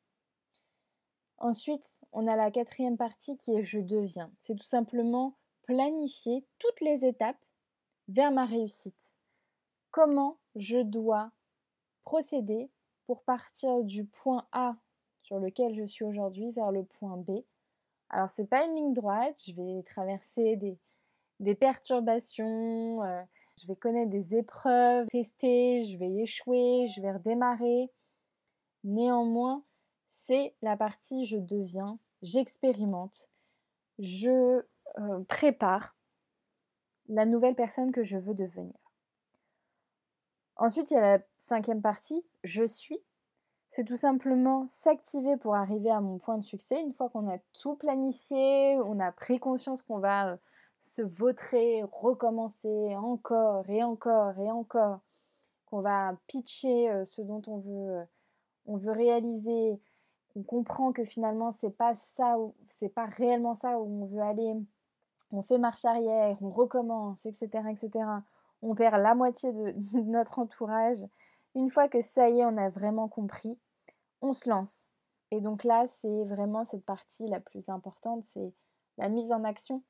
Ensuite, 1.39 2.01
on 2.11 2.27
a 2.27 2.35
la 2.35 2.51
quatrième 2.51 2.97
partie 2.97 3.37
qui 3.37 3.55
est 3.55 3.63
je 3.63 3.79
deviens. 3.79 4.33
C'est 4.41 4.57
tout 4.57 4.65
simplement 4.65 5.37
planifier 5.63 6.45
toutes 6.59 6.81
les 6.81 7.07
étapes 7.07 7.45
vers 8.09 8.33
ma 8.33 8.47
réussite. 8.47 9.15
Comment 9.93 10.39
je 10.57 10.81
dois 10.81 11.31
procéder 12.03 12.69
pour 13.07 13.23
partir 13.23 13.85
du 13.85 14.05
point 14.05 14.45
A 14.51 14.75
sur 15.23 15.39
lequel 15.39 15.73
je 15.73 15.85
suis 15.85 16.05
aujourd'hui 16.05 16.51
vers 16.51 16.73
le 16.73 16.83
point 16.83 17.17
B. 17.17 17.45
Alors 18.11 18.29
c'est 18.29 18.47
pas 18.49 18.65
une 18.65 18.75
ligne 18.75 18.93
droite, 18.93 19.41
je 19.47 19.53
vais 19.53 19.85
traverser 19.85 20.57
des, 21.39 21.55
perturbations, 21.55 23.05
euh, 23.05 23.23
je 23.61 23.67
vais 23.67 23.77
connaître 23.77 24.11
des 24.11 24.35
épreuves, 24.35 25.07
tester, 25.09 25.83
je 25.83 25.97
vais 25.99 26.13
échouer, 26.21 26.87
je 26.95 27.01
vais 27.01 27.13
redémarrer. 27.13 27.91
Néanmoins, 28.85 29.63
c'est 30.09 30.55
la 30.63 30.77
partie 30.77 31.25
je 31.25 31.37
deviens, 31.37 31.99
j'expérimente, 32.23 33.31
je 33.99 34.63
euh, 34.99 35.25
prépare 35.29 35.97
la 37.09 37.27
nouvelle 37.27 37.55
personne 37.55 37.93
que 37.93 38.03
je 38.03 38.19
veux 38.19 38.35
devenir. 38.35 38.75
Ensuite, 40.57 40.91
il 40.91 40.95
y 40.95 40.99
a 40.99 41.19
la 41.19 41.25
cinquième 41.39 41.83
partie, 41.83 42.25
je 42.45 42.65
suis. 42.65 43.01
C'est 43.71 43.85
tout 43.85 43.97
simplement 43.97 44.67
s'activer 44.69 45.37
pour 45.39 45.55
arriver 45.55 45.91
à 45.91 46.01
mon 46.01 46.19
point 46.19 46.37
de 46.37 46.45
succès. 46.45 46.81
Une 46.83 46.93
fois 46.93 47.09
qu'on 47.09 47.29
a 47.31 47.39
tout 47.55 47.75
planifié, 47.75 48.77
on 48.85 49.01
a 49.01 49.13
pris 49.13 49.39
conscience 49.39 49.81
qu'on 49.83 49.99
va 49.99 50.29
euh, 50.29 50.37
se 50.83 51.03
vautrer, 51.03 51.83
recommencer 51.91 52.95
encore 52.97 53.69
et 53.71 53.83
encore 53.83 54.39
et 54.39 54.51
encore, 54.51 55.01
qu'on 55.67 55.81
va 55.81 56.15
pitcher 56.27 56.91
euh, 56.91 57.05
ce 57.05 57.23
dont 57.23 57.43
on 57.47 57.59
veut, 57.59 58.01
euh, 58.01 58.05
on 58.67 58.77
veut 58.77 58.93
réaliser, 58.93 59.81
on 60.37 60.43
comprend 60.43 60.93
que 60.93 61.05
finalement 61.05 61.53
c'est 61.53 61.71
pas 61.71 61.95
ça, 61.95 62.37
c'est 62.69 62.91
pas 62.91 63.07
réellement 63.07 63.55
ça 63.55 63.79
où 63.79 64.05
on 64.05 64.07
veut 64.07 64.23
aller, 64.23 64.55
on 65.31 65.43
fait 65.43 65.59
marche 65.59 65.85
arrière, 65.85 66.37
on 66.43 66.51
recommence, 66.51 67.25
etc., 67.25 67.49
etc 67.71 68.05
on 68.63 68.75
perd 68.75 69.01
la 69.03 69.15
moitié 69.15 69.53
de, 69.53 69.75
notre 70.03 70.39
entourage. 70.39 71.05
Une 71.55 71.69
fois 71.69 71.89
que 71.89 72.01
ça 72.01 72.31
y 72.31 72.41
est, 72.41 72.45
on 72.47 72.57
a 72.57 72.71
vraiment 72.71 73.09
compris, 73.09 73.59
on 74.23 74.33
se 74.33 74.49
lance. 74.49 74.89
Et 75.31 75.41
donc 75.41 75.65
là, 75.65 75.85
c'est 75.87 76.25
vraiment 76.25 76.65
cette 76.65 76.85
partie 76.85 77.27
la 77.27 77.41
plus 77.41 77.69
importante, 77.69 78.25
c'est 78.25 78.53
la 78.99 79.09
mise 79.09 79.33
en 79.33 79.45
action. 79.45 79.83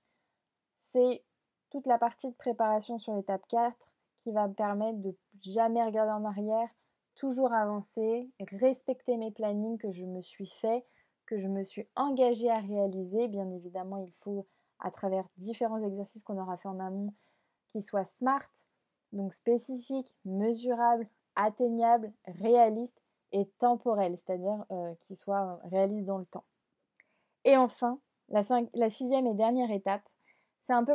C'est 0.93 1.25
toute 1.71 1.87
la 1.87 1.97
partie 1.97 2.29
de 2.29 2.35
préparation 2.35 2.99
sur 2.99 3.15
l'étape 3.15 3.47
4 3.49 3.75
qui 4.19 4.31
va 4.31 4.47
me 4.47 4.53
permettre 4.53 4.99
de 4.99 5.17
jamais 5.41 5.83
regarder 5.83 6.13
en 6.13 6.25
arrière, 6.25 6.69
toujours 7.15 7.53
avancer, 7.53 8.31
respecter 8.53 9.17
mes 9.17 9.31
plannings 9.31 9.79
que 9.79 9.91
je 9.91 10.05
me 10.05 10.21
suis 10.21 10.47
fait, 10.47 10.85
que 11.25 11.39
je 11.39 11.49
me 11.49 11.65
suis 11.65 11.89
engagée 11.97 12.51
à 12.51 12.59
réaliser. 12.59 13.27
Bien 13.29 13.51
évidemment, 13.51 13.97
il 13.97 14.13
faut, 14.13 14.47
à 14.81 14.91
travers 14.91 15.25
différents 15.39 15.83
exercices 15.83 16.25
qu'on 16.25 16.39
aura 16.39 16.59
fait 16.59 16.69
en 16.69 16.79
amont, 16.79 17.15
qui 17.71 17.81
soit 17.81 18.05
smart, 18.05 18.51
donc 19.13 19.33
spécifique, 19.33 20.15
mesurable, 20.27 21.09
atteignable, 21.37 22.13
réaliste 22.27 23.01
et 23.33 23.47
temporel, 23.59 24.19
c'est-à-dire 24.19 24.67
euh, 24.71 24.95
qui 25.01 25.17
soit 25.17 25.59
réaliste 25.65 26.05
dans 26.05 26.19
le 26.19 26.27
temps. 26.27 26.45
Et 27.45 27.57
enfin, 27.57 27.99
la 28.29 28.91
sixième 28.91 29.27
et 29.27 29.35
dernière 29.35 29.71
étape, 29.71 30.07
c'est 30.63 30.73
un 30.73 30.85
peu 30.85 30.95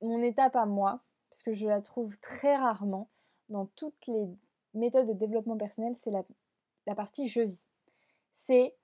mon 0.00 0.22
étape 0.22 0.54
à 0.54 0.66
moi, 0.66 1.00
parce 1.30 1.42
que 1.42 1.52
je 1.52 1.66
la 1.66 1.80
trouve 1.80 2.18
très 2.20 2.54
rarement 2.56 3.10
dans 3.48 3.66
toutes 3.66 4.06
les 4.06 4.28
méthodes 4.74 5.08
de 5.08 5.14
développement 5.14 5.56
personnel, 5.56 5.94
c'est 5.94 6.10
la, 6.10 6.22
la 6.86 6.94
partie 6.94 7.26
je 7.26 7.40
vis. 7.40 7.68
C'est 8.32 8.76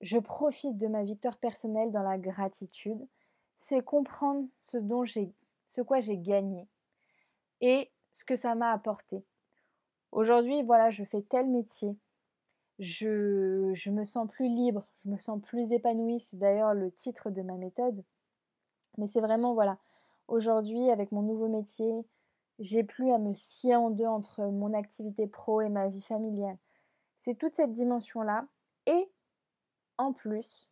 je 0.00 0.18
profite 0.18 0.76
de 0.76 0.88
ma 0.88 1.04
victoire 1.04 1.38
personnelle 1.38 1.90
dans 1.90 2.02
la 2.02 2.18
gratitude. 2.18 3.08
C'est 3.56 3.82
comprendre 3.82 4.46
ce 4.60 4.76
dont 4.76 5.04
j'ai 5.04 5.32
ce 5.64 5.80
quoi 5.80 6.00
j'ai 6.00 6.18
gagné 6.18 6.68
et 7.60 7.90
ce 8.12 8.24
que 8.24 8.36
ça 8.36 8.54
m'a 8.54 8.72
apporté. 8.72 9.24
Aujourd'hui, 10.12 10.62
voilà, 10.62 10.90
je 10.90 11.04
fais 11.04 11.22
tel 11.22 11.48
métier. 11.48 11.96
Je, 12.78 13.70
je 13.74 13.90
me 13.90 14.04
sens 14.04 14.28
plus 14.28 14.48
libre, 14.48 14.86
je 15.04 15.10
me 15.10 15.16
sens 15.16 15.40
plus 15.42 15.72
épanouie. 15.72 16.20
C'est 16.20 16.36
d'ailleurs 16.36 16.74
le 16.74 16.92
titre 16.92 17.30
de 17.30 17.42
ma 17.42 17.54
méthode. 17.54 18.04
Mais 18.98 19.06
c'est 19.06 19.20
vraiment, 19.20 19.54
voilà, 19.54 19.78
aujourd'hui, 20.28 20.90
avec 20.90 21.12
mon 21.12 21.22
nouveau 21.22 21.48
métier, 21.48 22.06
j'ai 22.58 22.84
plus 22.84 23.10
à 23.10 23.18
me 23.18 23.32
scier 23.32 23.76
en 23.76 23.90
deux 23.90 24.06
entre 24.06 24.44
mon 24.44 24.72
activité 24.72 25.26
pro 25.26 25.60
et 25.60 25.68
ma 25.68 25.88
vie 25.88 26.02
familiale. 26.02 26.56
C'est 27.16 27.38
toute 27.38 27.54
cette 27.54 27.72
dimension-là. 27.72 28.46
Et 28.86 29.10
en 29.98 30.12
plus, 30.12 30.68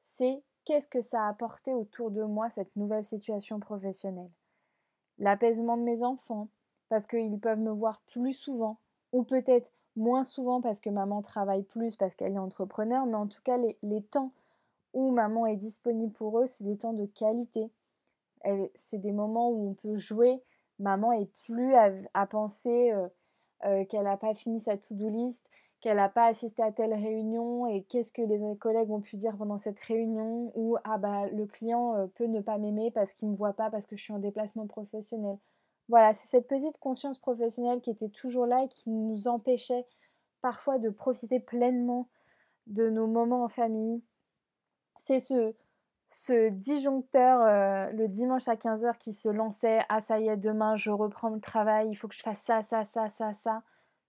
c'est 0.00 0.42
qu'est-ce 0.64 0.88
que 0.88 1.00
ça 1.00 1.24
a 1.24 1.28
apporté 1.28 1.72
autour 1.74 2.10
de 2.10 2.22
moi, 2.22 2.50
cette 2.50 2.74
nouvelle 2.76 3.02
situation 3.02 3.60
professionnelle? 3.60 4.30
L'apaisement 5.18 5.76
de 5.76 5.82
mes 5.82 6.02
enfants, 6.02 6.48
parce 6.88 7.06
qu'ils 7.06 7.38
peuvent 7.38 7.58
me 7.60 7.70
voir 7.70 8.02
plus 8.02 8.32
souvent, 8.32 8.78
ou 9.12 9.22
peut-être 9.22 9.72
moins 9.96 10.24
souvent 10.24 10.60
parce 10.60 10.80
que 10.80 10.90
maman 10.90 11.22
travaille 11.22 11.62
plus, 11.62 11.96
parce 11.96 12.14
qu'elle 12.14 12.34
est 12.34 12.38
entrepreneur, 12.38 13.06
mais 13.06 13.14
en 13.14 13.26
tout 13.26 13.42
cas, 13.42 13.56
les, 13.56 14.02
temps 14.02 14.32
où 14.94 15.10
maman 15.10 15.46
est 15.46 15.56
disponible 15.56 16.12
pour 16.12 16.38
eux, 16.38 16.46
c'est 16.46 16.64
des 16.64 16.78
temps 16.78 16.94
de 16.94 17.04
qualité. 17.04 17.70
C'est 18.74 18.98
des 18.98 19.12
moments 19.12 19.50
où 19.50 19.70
on 19.70 19.74
peut 19.74 19.96
jouer. 19.96 20.42
Maman 20.78 21.12
est 21.12 21.30
plus 21.46 21.74
à, 21.74 22.26
penser 22.26 22.92
euh, 22.92 23.08
euh, 23.64 23.84
qu'elle 23.84 24.04
n'a 24.04 24.16
pas 24.16 24.34
fini 24.34 24.60
sa 24.60 24.76
to-do 24.76 25.08
list, 25.08 25.48
qu'elle 25.80 25.96
n'a 25.96 26.08
pas 26.08 26.26
assisté 26.26 26.62
à 26.62 26.72
telle 26.72 26.94
réunion 26.94 27.66
et 27.66 27.84
qu'est-ce 27.84 28.12
que 28.12 28.22
les 28.22 28.40
collègues 28.58 28.90
ont 28.90 29.00
pu 29.00 29.16
dire 29.16 29.36
pendant 29.36 29.58
cette 29.58 29.78
réunion 29.80 30.52
ou 30.54 30.76
ah 30.84 30.98
bah 30.98 31.28
le 31.28 31.46
client 31.46 31.94
euh, 31.94 32.06
peut 32.06 32.26
ne 32.26 32.40
pas 32.40 32.58
m'aimer 32.58 32.90
parce 32.90 33.14
qu'il 33.14 33.28
ne 33.28 33.32
me 33.32 33.36
voit 33.36 33.52
pas 33.52 33.70
parce 33.70 33.86
que 33.86 33.94
je 33.96 34.02
suis 34.02 34.12
en 34.12 34.18
déplacement 34.18 34.66
professionnel. 34.66 35.38
Voilà, 35.88 36.12
c'est 36.12 36.28
cette 36.28 36.48
petite 36.48 36.78
conscience 36.78 37.18
professionnelle 37.18 37.80
qui 37.80 37.90
était 37.90 38.08
toujours 38.08 38.46
là 38.46 38.64
et 38.64 38.68
qui 38.68 38.90
nous 38.90 39.28
empêchait 39.28 39.86
parfois 40.40 40.78
de 40.78 40.90
profiter 40.90 41.38
pleinement 41.40 42.08
de 42.66 42.88
nos 42.88 43.06
moments 43.06 43.44
en 43.44 43.48
famille. 43.48 44.02
C'est 44.96 45.18
ce, 45.18 45.54
ce 46.08 46.48
disjoncteur 46.50 47.40
euh, 47.42 47.90
le 47.92 48.08
dimanche 48.08 48.48
à 48.48 48.54
15h 48.54 48.98
qui 48.98 49.12
se 49.12 49.28
lançait 49.28 49.80
Ah, 49.88 50.00
ça 50.00 50.20
y 50.20 50.28
est, 50.28 50.36
demain 50.36 50.76
je 50.76 50.90
reprends 50.90 51.30
le 51.30 51.40
travail, 51.40 51.88
il 51.90 51.96
faut 51.96 52.08
que 52.08 52.14
je 52.14 52.22
fasse 52.22 52.40
ça, 52.40 52.62
ça, 52.62 52.84
ça, 52.84 53.08
ça, 53.08 53.32
ça. 53.32 53.62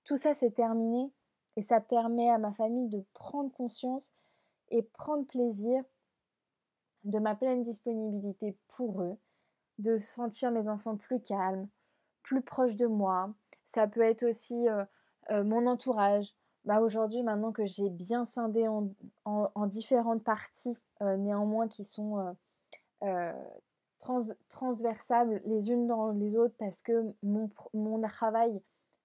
Tout 0.04 0.18
ça, 0.18 0.34
c'est 0.34 0.52
terminé. 0.52 1.12
Et 1.58 1.62
ça 1.62 1.82
permet 1.82 2.30
à 2.30 2.38
ma 2.38 2.52
famille 2.52 2.90
de 2.90 3.04
prendre 3.14 3.52
conscience 3.52 4.14
et 4.70 4.84
prendre 4.84 5.26
plaisir 5.26 5.84
de 7.06 7.20
ma 7.20 7.36
pleine 7.36 7.64
disponibilité 7.64 8.58
pour 8.68 9.02
eux, 9.02 9.18
de 9.78 9.98
sentir 9.98 10.52
mes 10.52 10.68
enfants 10.68 10.98
plus 10.98 11.22
calmes, 11.22 11.68
plus 12.24 12.42
proches 12.42 12.76
de 12.76 12.88
moi. 12.88 13.34
Ça 13.64 13.88
peut 13.88 14.02
être 14.02 14.24
aussi 14.24 14.68
euh, 14.68 14.84
euh, 15.32 15.44
mon 15.44 15.66
entourage. 15.68 16.36
Bah 16.66 16.82
aujourd'hui, 16.82 17.22
maintenant 17.24 17.52
que 17.52 17.66
j'ai 17.66 17.90
bien 17.90 18.26
scindé 18.26 18.68
en, 18.68 19.68
différentes 19.68 20.24
parties, 20.24 20.78
euh, 21.02 21.16
néanmoins 21.18 21.68
qui 21.68 21.84
sont 21.84 22.36
transversables 24.50 25.42
les 25.46 25.72
unes 25.72 25.88
dans 25.88 26.12
les 26.12 26.36
autres, 26.36 26.56
parce 26.58 26.82
que 26.82 27.14
mon, 27.24 27.50
mon 27.74 28.02
travail 28.02 28.62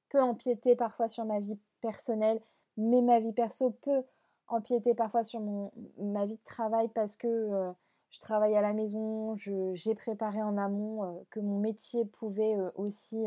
peut 0.09 0.21
empiéter 0.21 0.77
parfois 0.77 1.09
sur 1.09 1.25
ma 1.25 1.41
vie 1.41 1.59
personnelle, 1.81 2.41
mais 2.77 3.03
ma 3.03 3.21
vie 3.21 3.33
perso 3.33 3.71
peut 3.71 4.03
empiéter 4.51 4.95
parfois 4.95 5.25
sur 5.25 5.41
mon, 5.41 5.73
ma 5.99 6.27
vie 6.27 6.37
de 6.37 6.45
travail 6.45 6.89
parce 6.89 7.17
que 7.17 7.29
euh, 7.29 7.73
je 8.11 8.19
travaille 8.19 8.57
à 8.57 8.61
la 8.61 8.73
maison, 8.73 9.35
j'ai 9.35 9.95
préparé 9.95 10.43
en 10.43 10.57
amont 10.57 11.05
euh, 11.05 11.23
que 11.31 11.41
mon 11.41 11.61
métier 11.61 12.05
pouvait 12.05 12.57
euh, 12.57 12.71
aussi 12.75 13.25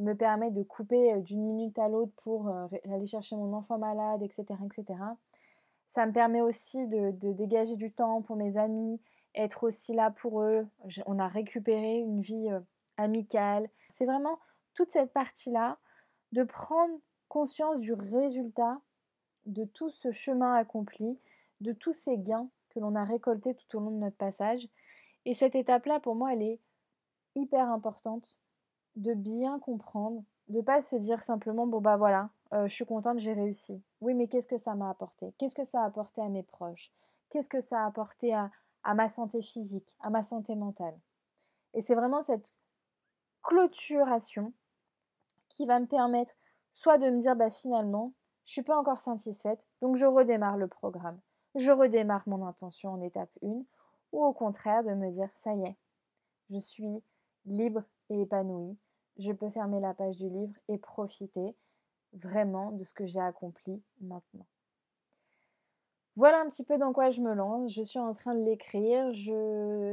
me 0.00 0.14
permettre 0.14 0.54
de 0.54 0.62
couper 0.62 1.20
d'une 1.22 1.44
minute 1.44 1.78
à 1.78 1.88
l'autre 1.88 2.12
pour 2.22 2.48
aller 2.48 3.06
chercher 3.06 3.36
mon 3.36 3.52
enfant 3.52 3.78
malade, 3.78 4.22
etc., 4.22 4.44
etc. 4.64 4.98
Ça 5.86 6.06
me 6.06 6.12
permet 6.12 6.40
aussi 6.40 6.86
de, 6.88 7.10
de, 7.12 7.32
dégager 7.32 7.76
du 7.76 7.92
temps 7.92 8.22
pour 8.22 8.36
mes 8.36 8.56
amis, 8.56 9.00
être 9.34 9.64
aussi 9.64 9.94
là 9.94 10.10
pour 10.10 10.42
eux. 10.42 10.66
on 11.06 11.18
a 11.18 11.28
récupéré 11.28 11.98
une 11.98 12.20
vie 12.20 12.48
amicale. 12.96 13.68
C'est 13.88 14.04
vraiment 14.04 14.38
toute 14.74 14.90
cette 14.90 15.12
partie-là 15.12 15.78
de 16.32 16.42
prendre 16.42 16.94
conscience 17.28 17.80
du 17.80 17.92
résultat 17.92 18.80
de 19.46 19.64
tout 19.64 19.90
ce 19.90 20.10
chemin 20.10 20.54
accompli, 20.54 21.18
de 21.60 21.72
tous 21.72 21.92
ces 21.92 22.18
gains 22.18 22.48
que 22.70 22.80
l'on 22.80 22.94
a 22.94 23.04
récoltés 23.04 23.54
tout 23.54 23.76
au 23.76 23.80
long 23.80 23.90
de 23.90 23.96
notre 23.96 24.16
passage. 24.16 24.68
Et 25.24 25.34
cette 25.34 25.54
étape-là, 25.54 26.00
pour 26.00 26.14
moi, 26.14 26.32
elle 26.32 26.42
est 26.42 26.60
hyper 27.34 27.68
importante 27.70 28.38
de 28.98 29.14
bien 29.14 29.58
comprendre, 29.60 30.24
de 30.48 30.60
pas 30.60 30.80
se 30.80 30.96
dire 30.96 31.22
simplement 31.22 31.66
bon 31.66 31.80
bah 31.80 31.96
voilà, 31.96 32.30
euh, 32.52 32.66
je 32.66 32.74
suis 32.74 32.86
contente, 32.86 33.18
j'ai 33.18 33.32
réussi. 33.32 33.82
Oui, 34.00 34.14
mais 34.14 34.26
qu'est-ce 34.26 34.48
que 34.48 34.58
ça 34.58 34.74
m'a 34.74 34.90
apporté? 34.90 35.32
Qu'est-ce 35.38 35.54
que 35.54 35.64
ça 35.64 35.82
a 35.82 35.86
apporté 35.86 36.20
à 36.20 36.28
mes 36.28 36.42
proches? 36.42 36.90
Qu'est-ce 37.30 37.48
que 37.48 37.60
ça 37.60 37.82
a 37.82 37.86
apporté 37.86 38.34
à, 38.34 38.50
ma 38.94 39.08
santé 39.08 39.42
physique, 39.42 39.96
à 40.00 40.10
ma 40.10 40.22
santé 40.22 40.54
mentale? 40.54 40.98
Et 41.74 41.80
c'est 41.80 41.94
vraiment 41.94 42.22
cette 42.22 42.54
clôturation 43.42 44.52
qui 45.48 45.66
va 45.66 45.78
me 45.78 45.86
permettre 45.86 46.34
soit 46.72 46.98
de 46.98 47.10
me 47.10 47.18
dire 47.18 47.36
bah 47.36 47.50
finalement, 47.50 48.12
je 48.44 48.52
suis 48.52 48.62
pas 48.62 48.78
encore 48.78 49.00
satisfaite, 49.00 49.66
donc 49.80 49.96
je 49.96 50.06
redémarre 50.06 50.56
le 50.56 50.68
programme. 50.68 51.20
je 51.54 51.72
redémarre 51.72 52.22
mon 52.26 52.46
intention 52.46 52.92
en 52.92 53.02
étape 53.02 53.30
1, 53.42 53.62
ou 54.12 54.24
au 54.24 54.32
contraire 54.32 54.84
de 54.84 54.94
me 54.94 55.10
dire 55.10 55.28
ça 55.34 55.54
y 55.54 55.64
est, 55.64 55.76
je 56.50 56.58
suis 56.58 57.02
libre 57.44 57.82
et 58.10 58.22
épanouie, 58.22 58.76
je 59.18 59.32
peux 59.32 59.50
fermer 59.50 59.80
la 59.80 59.94
page 59.94 60.16
du 60.16 60.28
livre 60.28 60.54
et 60.68 60.78
profiter 60.78 61.56
vraiment 62.12 62.72
de 62.72 62.84
ce 62.84 62.92
que 62.92 63.06
j'ai 63.06 63.20
accompli 63.20 63.82
maintenant. 64.00 64.46
Voilà 66.16 66.40
un 66.40 66.48
petit 66.48 66.64
peu 66.64 66.78
dans 66.78 66.92
quoi 66.92 67.10
je 67.10 67.20
me 67.20 67.32
lance. 67.32 67.72
Je 67.72 67.82
suis 67.82 68.00
en 68.00 68.12
train 68.12 68.34
de 68.34 68.42
l'écrire. 68.42 69.06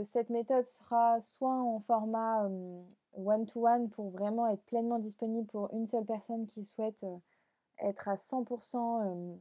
Cette 0.05 0.31
méthode 0.31 0.65
sera 0.65 1.21
soit 1.21 1.53
en 1.53 1.79
format 1.79 2.49
one-to-one 3.13 3.89
pour 3.89 4.09
vraiment 4.09 4.47
être 4.47 4.63
pleinement 4.63 4.97
disponible 4.97 5.45
pour 5.45 5.71
une 5.71 5.85
seule 5.85 6.05
personne 6.05 6.47
qui 6.47 6.63
souhaite 6.65 7.05
être 7.77 8.07
à 8.07 8.15
100% 8.15 9.37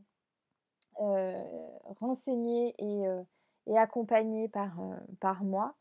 renseignée 2.00 2.75
et, 2.79 3.79
accompagnée 3.79 4.49
par, 4.49 4.76
par 5.21 5.43
moi. 5.43 5.75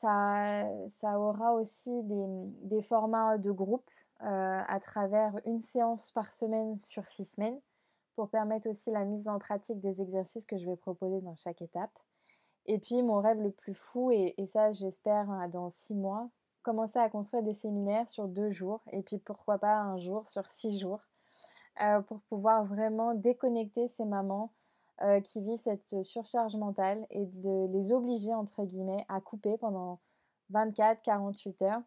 Ça, 0.00 1.18
aura 1.18 1.54
aussi 1.54 2.02
des, 2.04 2.82
formats 2.82 3.38
de 3.38 3.50
groupe 3.50 3.90
à 4.20 4.78
travers 4.80 5.38
une 5.46 5.60
séance 5.60 6.12
par 6.12 6.32
semaine 6.32 6.76
sur 6.78 7.06
six 7.06 7.24
semaines 7.24 7.58
pour 8.16 8.28
permettre 8.28 8.68
aussi 8.68 8.90
la 8.90 9.04
mise 9.04 9.28
en 9.28 9.38
pratique 9.38 9.80
des 9.80 10.02
exercices 10.02 10.44
que 10.44 10.58
je 10.58 10.66
vais 10.66 10.76
proposer 10.76 11.20
dans 11.20 11.34
chaque 11.34 11.62
étape. 11.62 11.98
Et 12.66 12.78
puis 12.78 13.02
mon 13.02 13.20
rêve 13.20 13.40
le 13.40 13.50
plus 13.50 13.74
fou, 13.74 14.10
et, 14.10 14.34
ça 14.46 14.72
j'espère 14.72 15.30
hein, 15.30 15.48
dans 15.48 15.70
six 15.70 15.94
mois, 15.94 16.28
commencer 16.62 16.98
à 16.98 17.08
construire 17.08 17.42
des 17.42 17.54
séminaires 17.54 18.08
sur 18.08 18.28
deux 18.28 18.50
jours, 18.50 18.82
et 18.92 19.02
puis 19.02 19.18
pourquoi 19.18 19.58
pas 19.58 19.78
un 19.78 19.96
jour 19.96 20.28
sur 20.28 20.48
six 20.50 20.78
jours, 20.78 21.00
euh, 21.80 22.00
pour 22.02 22.20
pouvoir 22.28 22.64
vraiment 22.64 23.14
déconnecter 23.14 23.88
ces 23.88 24.04
mamans 24.04 24.52
euh, 25.02 25.20
qui 25.20 25.40
vivent 25.40 25.58
cette 25.58 26.02
surcharge 26.02 26.56
mentale 26.56 27.06
et 27.08 27.24
de 27.24 27.66
les 27.72 27.90
obliger, 27.90 28.34
entre 28.34 28.64
guillemets, 28.64 29.06
à 29.08 29.22
couper 29.22 29.56
pendant 29.56 29.98
24-48 30.52 31.64
heures, 31.64 31.82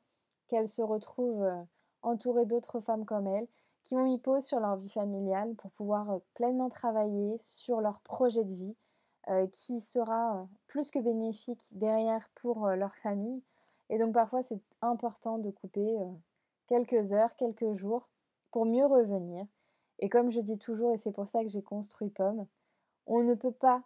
qu'elles 0.47 0.67
se 0.67 0.81
retrouvent 0.81 1.43
euh, 1.43 1.61
entourées 2.01 2.45
d'autres 2.45 2.79
femmes 2.79 3.05
comme 3.05 3.27
elles 3.27 3.47
qui 3.83 3.95
ont 3.95 4.05
mis 4.05 4.17
pause 4.17 4.43
sur 4.45 4.59
leur 4.59 4.77
vie 4.77 4.89
familiale 4.89 5.53
pour 5.55 5.69
pouvoir 5.71 6.09
euh, 6.09 6.19
pleinement 6.33 6.69
travailler 6.69 7.37
sur 7.37 7.81
leur 7.81 7.99
projet 8.01 8.43
de 8.43 8.53
vie 8.53 8.75
qui 9.53 9.79
sera 9.79 10.45
plus 10.67 10.91
que 10.91 10.99
bénéfique 10.99 11.69
derrière 11.71 12.29
pour 12.35 12.67
leur 12.67 12.93
famille. 12.97 13.41
Et 13.89 13.97
donc 13.97 14.13
parfois 14.13 14.43
c'est 14.43 14.59
important 14.81 15.37
de 15.37 15.49
couper 15.49 15.95
quelques 16.67 17.13
heures, 17.13 17.33
quelques 17.37 17.73
jours 17.73 18.09
pour 18.51 18.65
mieux 18.65 18.85
revenir. 18.85 19.45
Et 19.99 20.09
comme 20.09 20.29
je 20.29 20.41
dis 20.41 20.59
toujours, 20.59 20.91
et 20.91 20.97
c'est 20.97 21.13
pour 21.13 21.29
ça 21.29 21.41
que 21.41 21.47
j'ai 21.47 21.61
construit 21.61 22.09
Pomme, 22.09 22.45
on 23.05 23.23
ne 23.23 23.35
peut 23.35 23.51
pas 23.51 23.83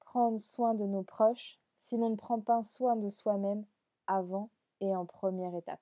prendre 0.00 0.38
soin 0.38 0.74
de 0.74 0.84
nos 0.84 1.02
proches 1.02 1.58
si 1.78 1.96
l'on 1.96 2.10
ne 2.10 2.16
prend 2.16 2.40
pas 2.40 2.62
soin 2.62 2.96
de 2.96 3.08
soi-même 3.08 3.64
avant 4.06 4.50
et 4.80 4.94
en 4.94 5.04
première 5.04 5.54
étape. 5.54 5.80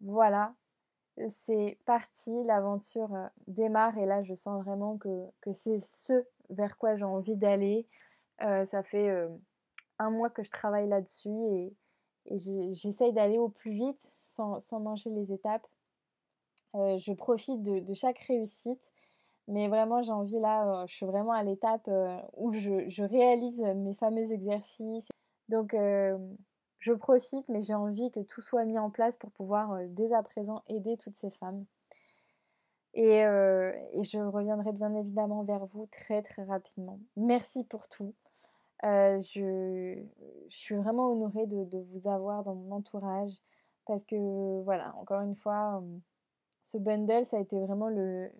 Voilà, 0.00 0.54
c'est 1.28 1.78
parti, 1.84 2.44
l'aventure 2.44 3.12
euh, 3.14 3.26
démarre 3.48 3.98
et 3.98 4.06
là 4.06 4.22
je 4.22 4.34
sens 4.34 4.62
vraiment 4.62 4.96
que, 4.98 5.52
c'est 5.52 5.80
ce 5.80 6.24
vers 6.50 6.78
quoi 6.78 6.94
j'ai 6.94 7.04
envie 7.04 7.36
d'aller. 7.36 7.86
Euh, 8.42 8.64
ça 8.66 8.82
fait 8.82 9.08
euh, 9.08 9.28
un 9.98 10.10
mois 10.10 10.30
que 10.30 10.42
je 10.42 10.50
travaille 10.50 10.88
là-dessus 10.88 11.30
et, 11.30 11.74
j'essaye 12.30 13.14
d'aller 13.14 13.38
au 13.38 13.48
plus 13.48 13.72
vite 13.72 14.10
sans, 14.26 14.60
manger 14.80 15.08
les 15.08 15.32
étapes. 15.32 15.66
je 16.74 17.12
profite 17.14 17.62
de, 17.62 17.94
chaque 17.94 18.18
réussite, 18.18 18.92
mais 19.48 19.68
vraiment 19.68 20.02
j'ai 20.02 20.12
envie 20.12 20.38
là, 20.40 20.84
je 20.86 20.94
suis 20.94 21.06
vraiment 21.06 21.32
à 21.32 21.42
l'étape 21.42 21.90
où 22.36 22.52
je, 22.52 23.02
réalise 23.02 23.60
mes 23.60 23.94
fameux 23.94 24.32
exercices. 24.32 25.08
Donc 25.48 25.74
je 26.78 26.92
profite, 26.92 27.48
mais 27.48 27.60
j'ai 27.60 27.74
envie 27.74 28.10
que 28.10 28.20
tout 28.20 28.40
soit 28.40 28.64
mis 28.64 28.78
en 28.78 28.90
place 28.90 29.16
pour 29.16 29.30
pouvoir 29.32 29.72
euh, 29.72 29.86
dès 29.88 30.12
à 30.12 30.22
présent 30.22 30.62
aider 30.68 30.96
toutes 30.96 31.16
ces 31.16 31.30
femmes. 31.30 31.64
Et, 32.94 33.24
euh, 33.24 33.72
je 34.02 34.18
reviendrai 34.18 34.72
bien 34.72 34.94
évidemment 34.94 35.44
vers 35.44 35.66
vous 35.66 35.86
très 35.86 36.22
très 36.22 36.44
rapidement. 36.44 37.00
Merci 37.16 37.64
pour 37.64 37.88
tout. 37.88 38.14
Euh, 38.84 39.20
je, 39.20 40.02
suis 40.48 40.76
vraiment 40.76 41.10
honorée 41.10 41.46
de, 41.46 41.78
vous 41.92 42.08
avoir 42.08 42.44
dans 42.44 42.54
mon 42.54 42.76
entourage 42.76 43.32
parce 43.86 44.04
que 44.04 44.62
voilà, 44.62 44.94
encore 44.96 45.22
une 45.22 45.34
fois, 45.34 45.82
ce 46.62 46.78
bundle, 46.78 47.24
ça 47.24 47.38
a 47.38 47.40
été 47.40 47.58
vraiment 47.60 47.88
le, 47.88 48.30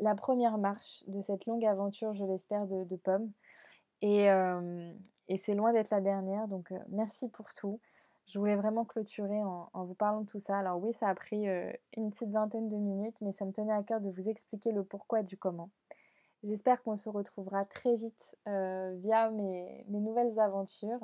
la 0.00 0.14
première 0.14 0.58
marche 0.58 1.04
de 1.06 1.20
cette 1.20 1.46
longue 1.46 1.64
aventure, 1.64 2.12
je 2.14 2.24
l'espère, 2.24 2.66
de, 2.66 2.84
de 2.84 2.96
Pomme. 2.96 3.30
Et, 4.02 4.28
et 5.28 5.36
c'est 5.36 5.54
loin 5.54 5.72
d'être 5.72 5.90
la 5.90 6.00
dernière, 6.00 6.48
donc 6.48 6.72
merci 6.88 7.28
pour 7.28 7.52
tout. 7.52 7.80
Je 8.26 8.38
voulais 8.38 8.56
vraiment 8.56 8.84
clôturer 8.84 9.42
en, 9.42 9.68
vous 9.74 9.94
parlant 9.94 10.20
de 10.20 10.26
tout 10.26 10.38
ça. 10.38 10.58
Alors 10.58 10.80
oui, 10.82 10.92
ça 10.92 11.08
a 11.08 11.14
pris 11.14 11.46
une 11.96 12.10
petite 12.10 12.30
vingtaine 12.30 12.68
de 12.68 12.76
minutes, 12.76 13.20
mais 13.22 13.32
ça 13.32 13.44
me 13.44 13.52
tenait 13.52 13.72
à 13.72 13.82
cœur 13.82 14.00
de 14.00 14.08
vous 14.08 14.28
expliquer 14.28 14.72
le 14.72 14.84
pourquoi 14.84 15.22
du 15.22 15.36
comment. 15.36 15.70
J'espère 16.42 16.82
qu'on 16.82 16.96
se 16.96 17.08
retrouvera 17.08 17.64
très 17.64 17.96
vite 17.96 18.38
via 18.46 19.30
mes, 19.30 19.84
nouvelles 19.88 20.38
aventures. 20.38 21.00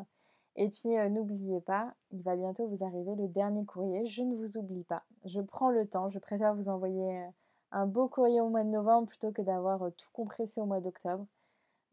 Et 0.54 0.70
puis 0.70 0.88
n'oubliez 1.10 1.60
pas, 1.60 1.92
il 2.12 2.22
va 2.22 2.34
bientôt 2.34 2.66
vous 2.66 2.82
arriver 2.82 3.14
le 3.14 3.28
dernier 3.28 3.64
courrier. 3.66 4.06
Je 4.06 4.22
ne 4.22 4.34
vous 4.34 4.56
oublie 4.56 4.84
pas. 4.84 5.02
Je 5.24 5.40
prends 5.40 5.70
le 5.70 5.86
temps. 5.86 6.08
Je 6.08 6.18
préfère 6.18 6.54
vous 6.54 6.68
envoyer 6.68 7.26
un 7.72 7.86
beau 7.86 8.08
courrier 8.08 8.40
au 8.40 8.48
mois 8.48 8.64
de 8.64 8.70
novembre 8.70 9.08
plutôt 9.08 9.32
que 9.32 9.42
d'avoir 9.42 9.80
tout 9.96 10.08
compressé 10.12 10.60
au 10.60 10.66
mois 10.66 10.80
d'octobre. 10.80 11.26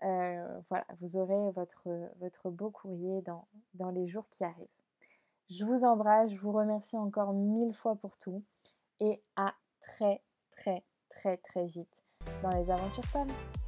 Euh, 0.04 0.62
voilà, 0.70 0.86
vous 1.00 1.18
aurez 1.18 1.52
votre, 1.52 1.88
votre 2.20 2.50
beau 2.50 2.70
courrier 2.70 3.22
dans, 3.22 3.48
dans 3.74 3.90
les 3.90 4.08
jours 4.08 4.28
qui 4.30 4.44
arrivent. 4.44 4.68
Je 5.50 5.66
vous 5.66 5.84
embrasse, 5.84 6.32
je 6.32 6.40
vous 6.40 6.52
remercie 6.52 6.98
encore 6.98 7.34
mille 7.34 7.74
fois 7.74 7.96
pour 7.96 8.18
tout 8.18 8.44
et 9.00 9.22
à 9.36 9.54
très 9.82 10.22
très 10.52 10.84
très 11.10 11.38
très 11.38 11.66
vite 11.66 12.04
dans 12.42 12.50
les 12.50 12.70
aventures 12.70 13.06
femmes. 13.06 13.63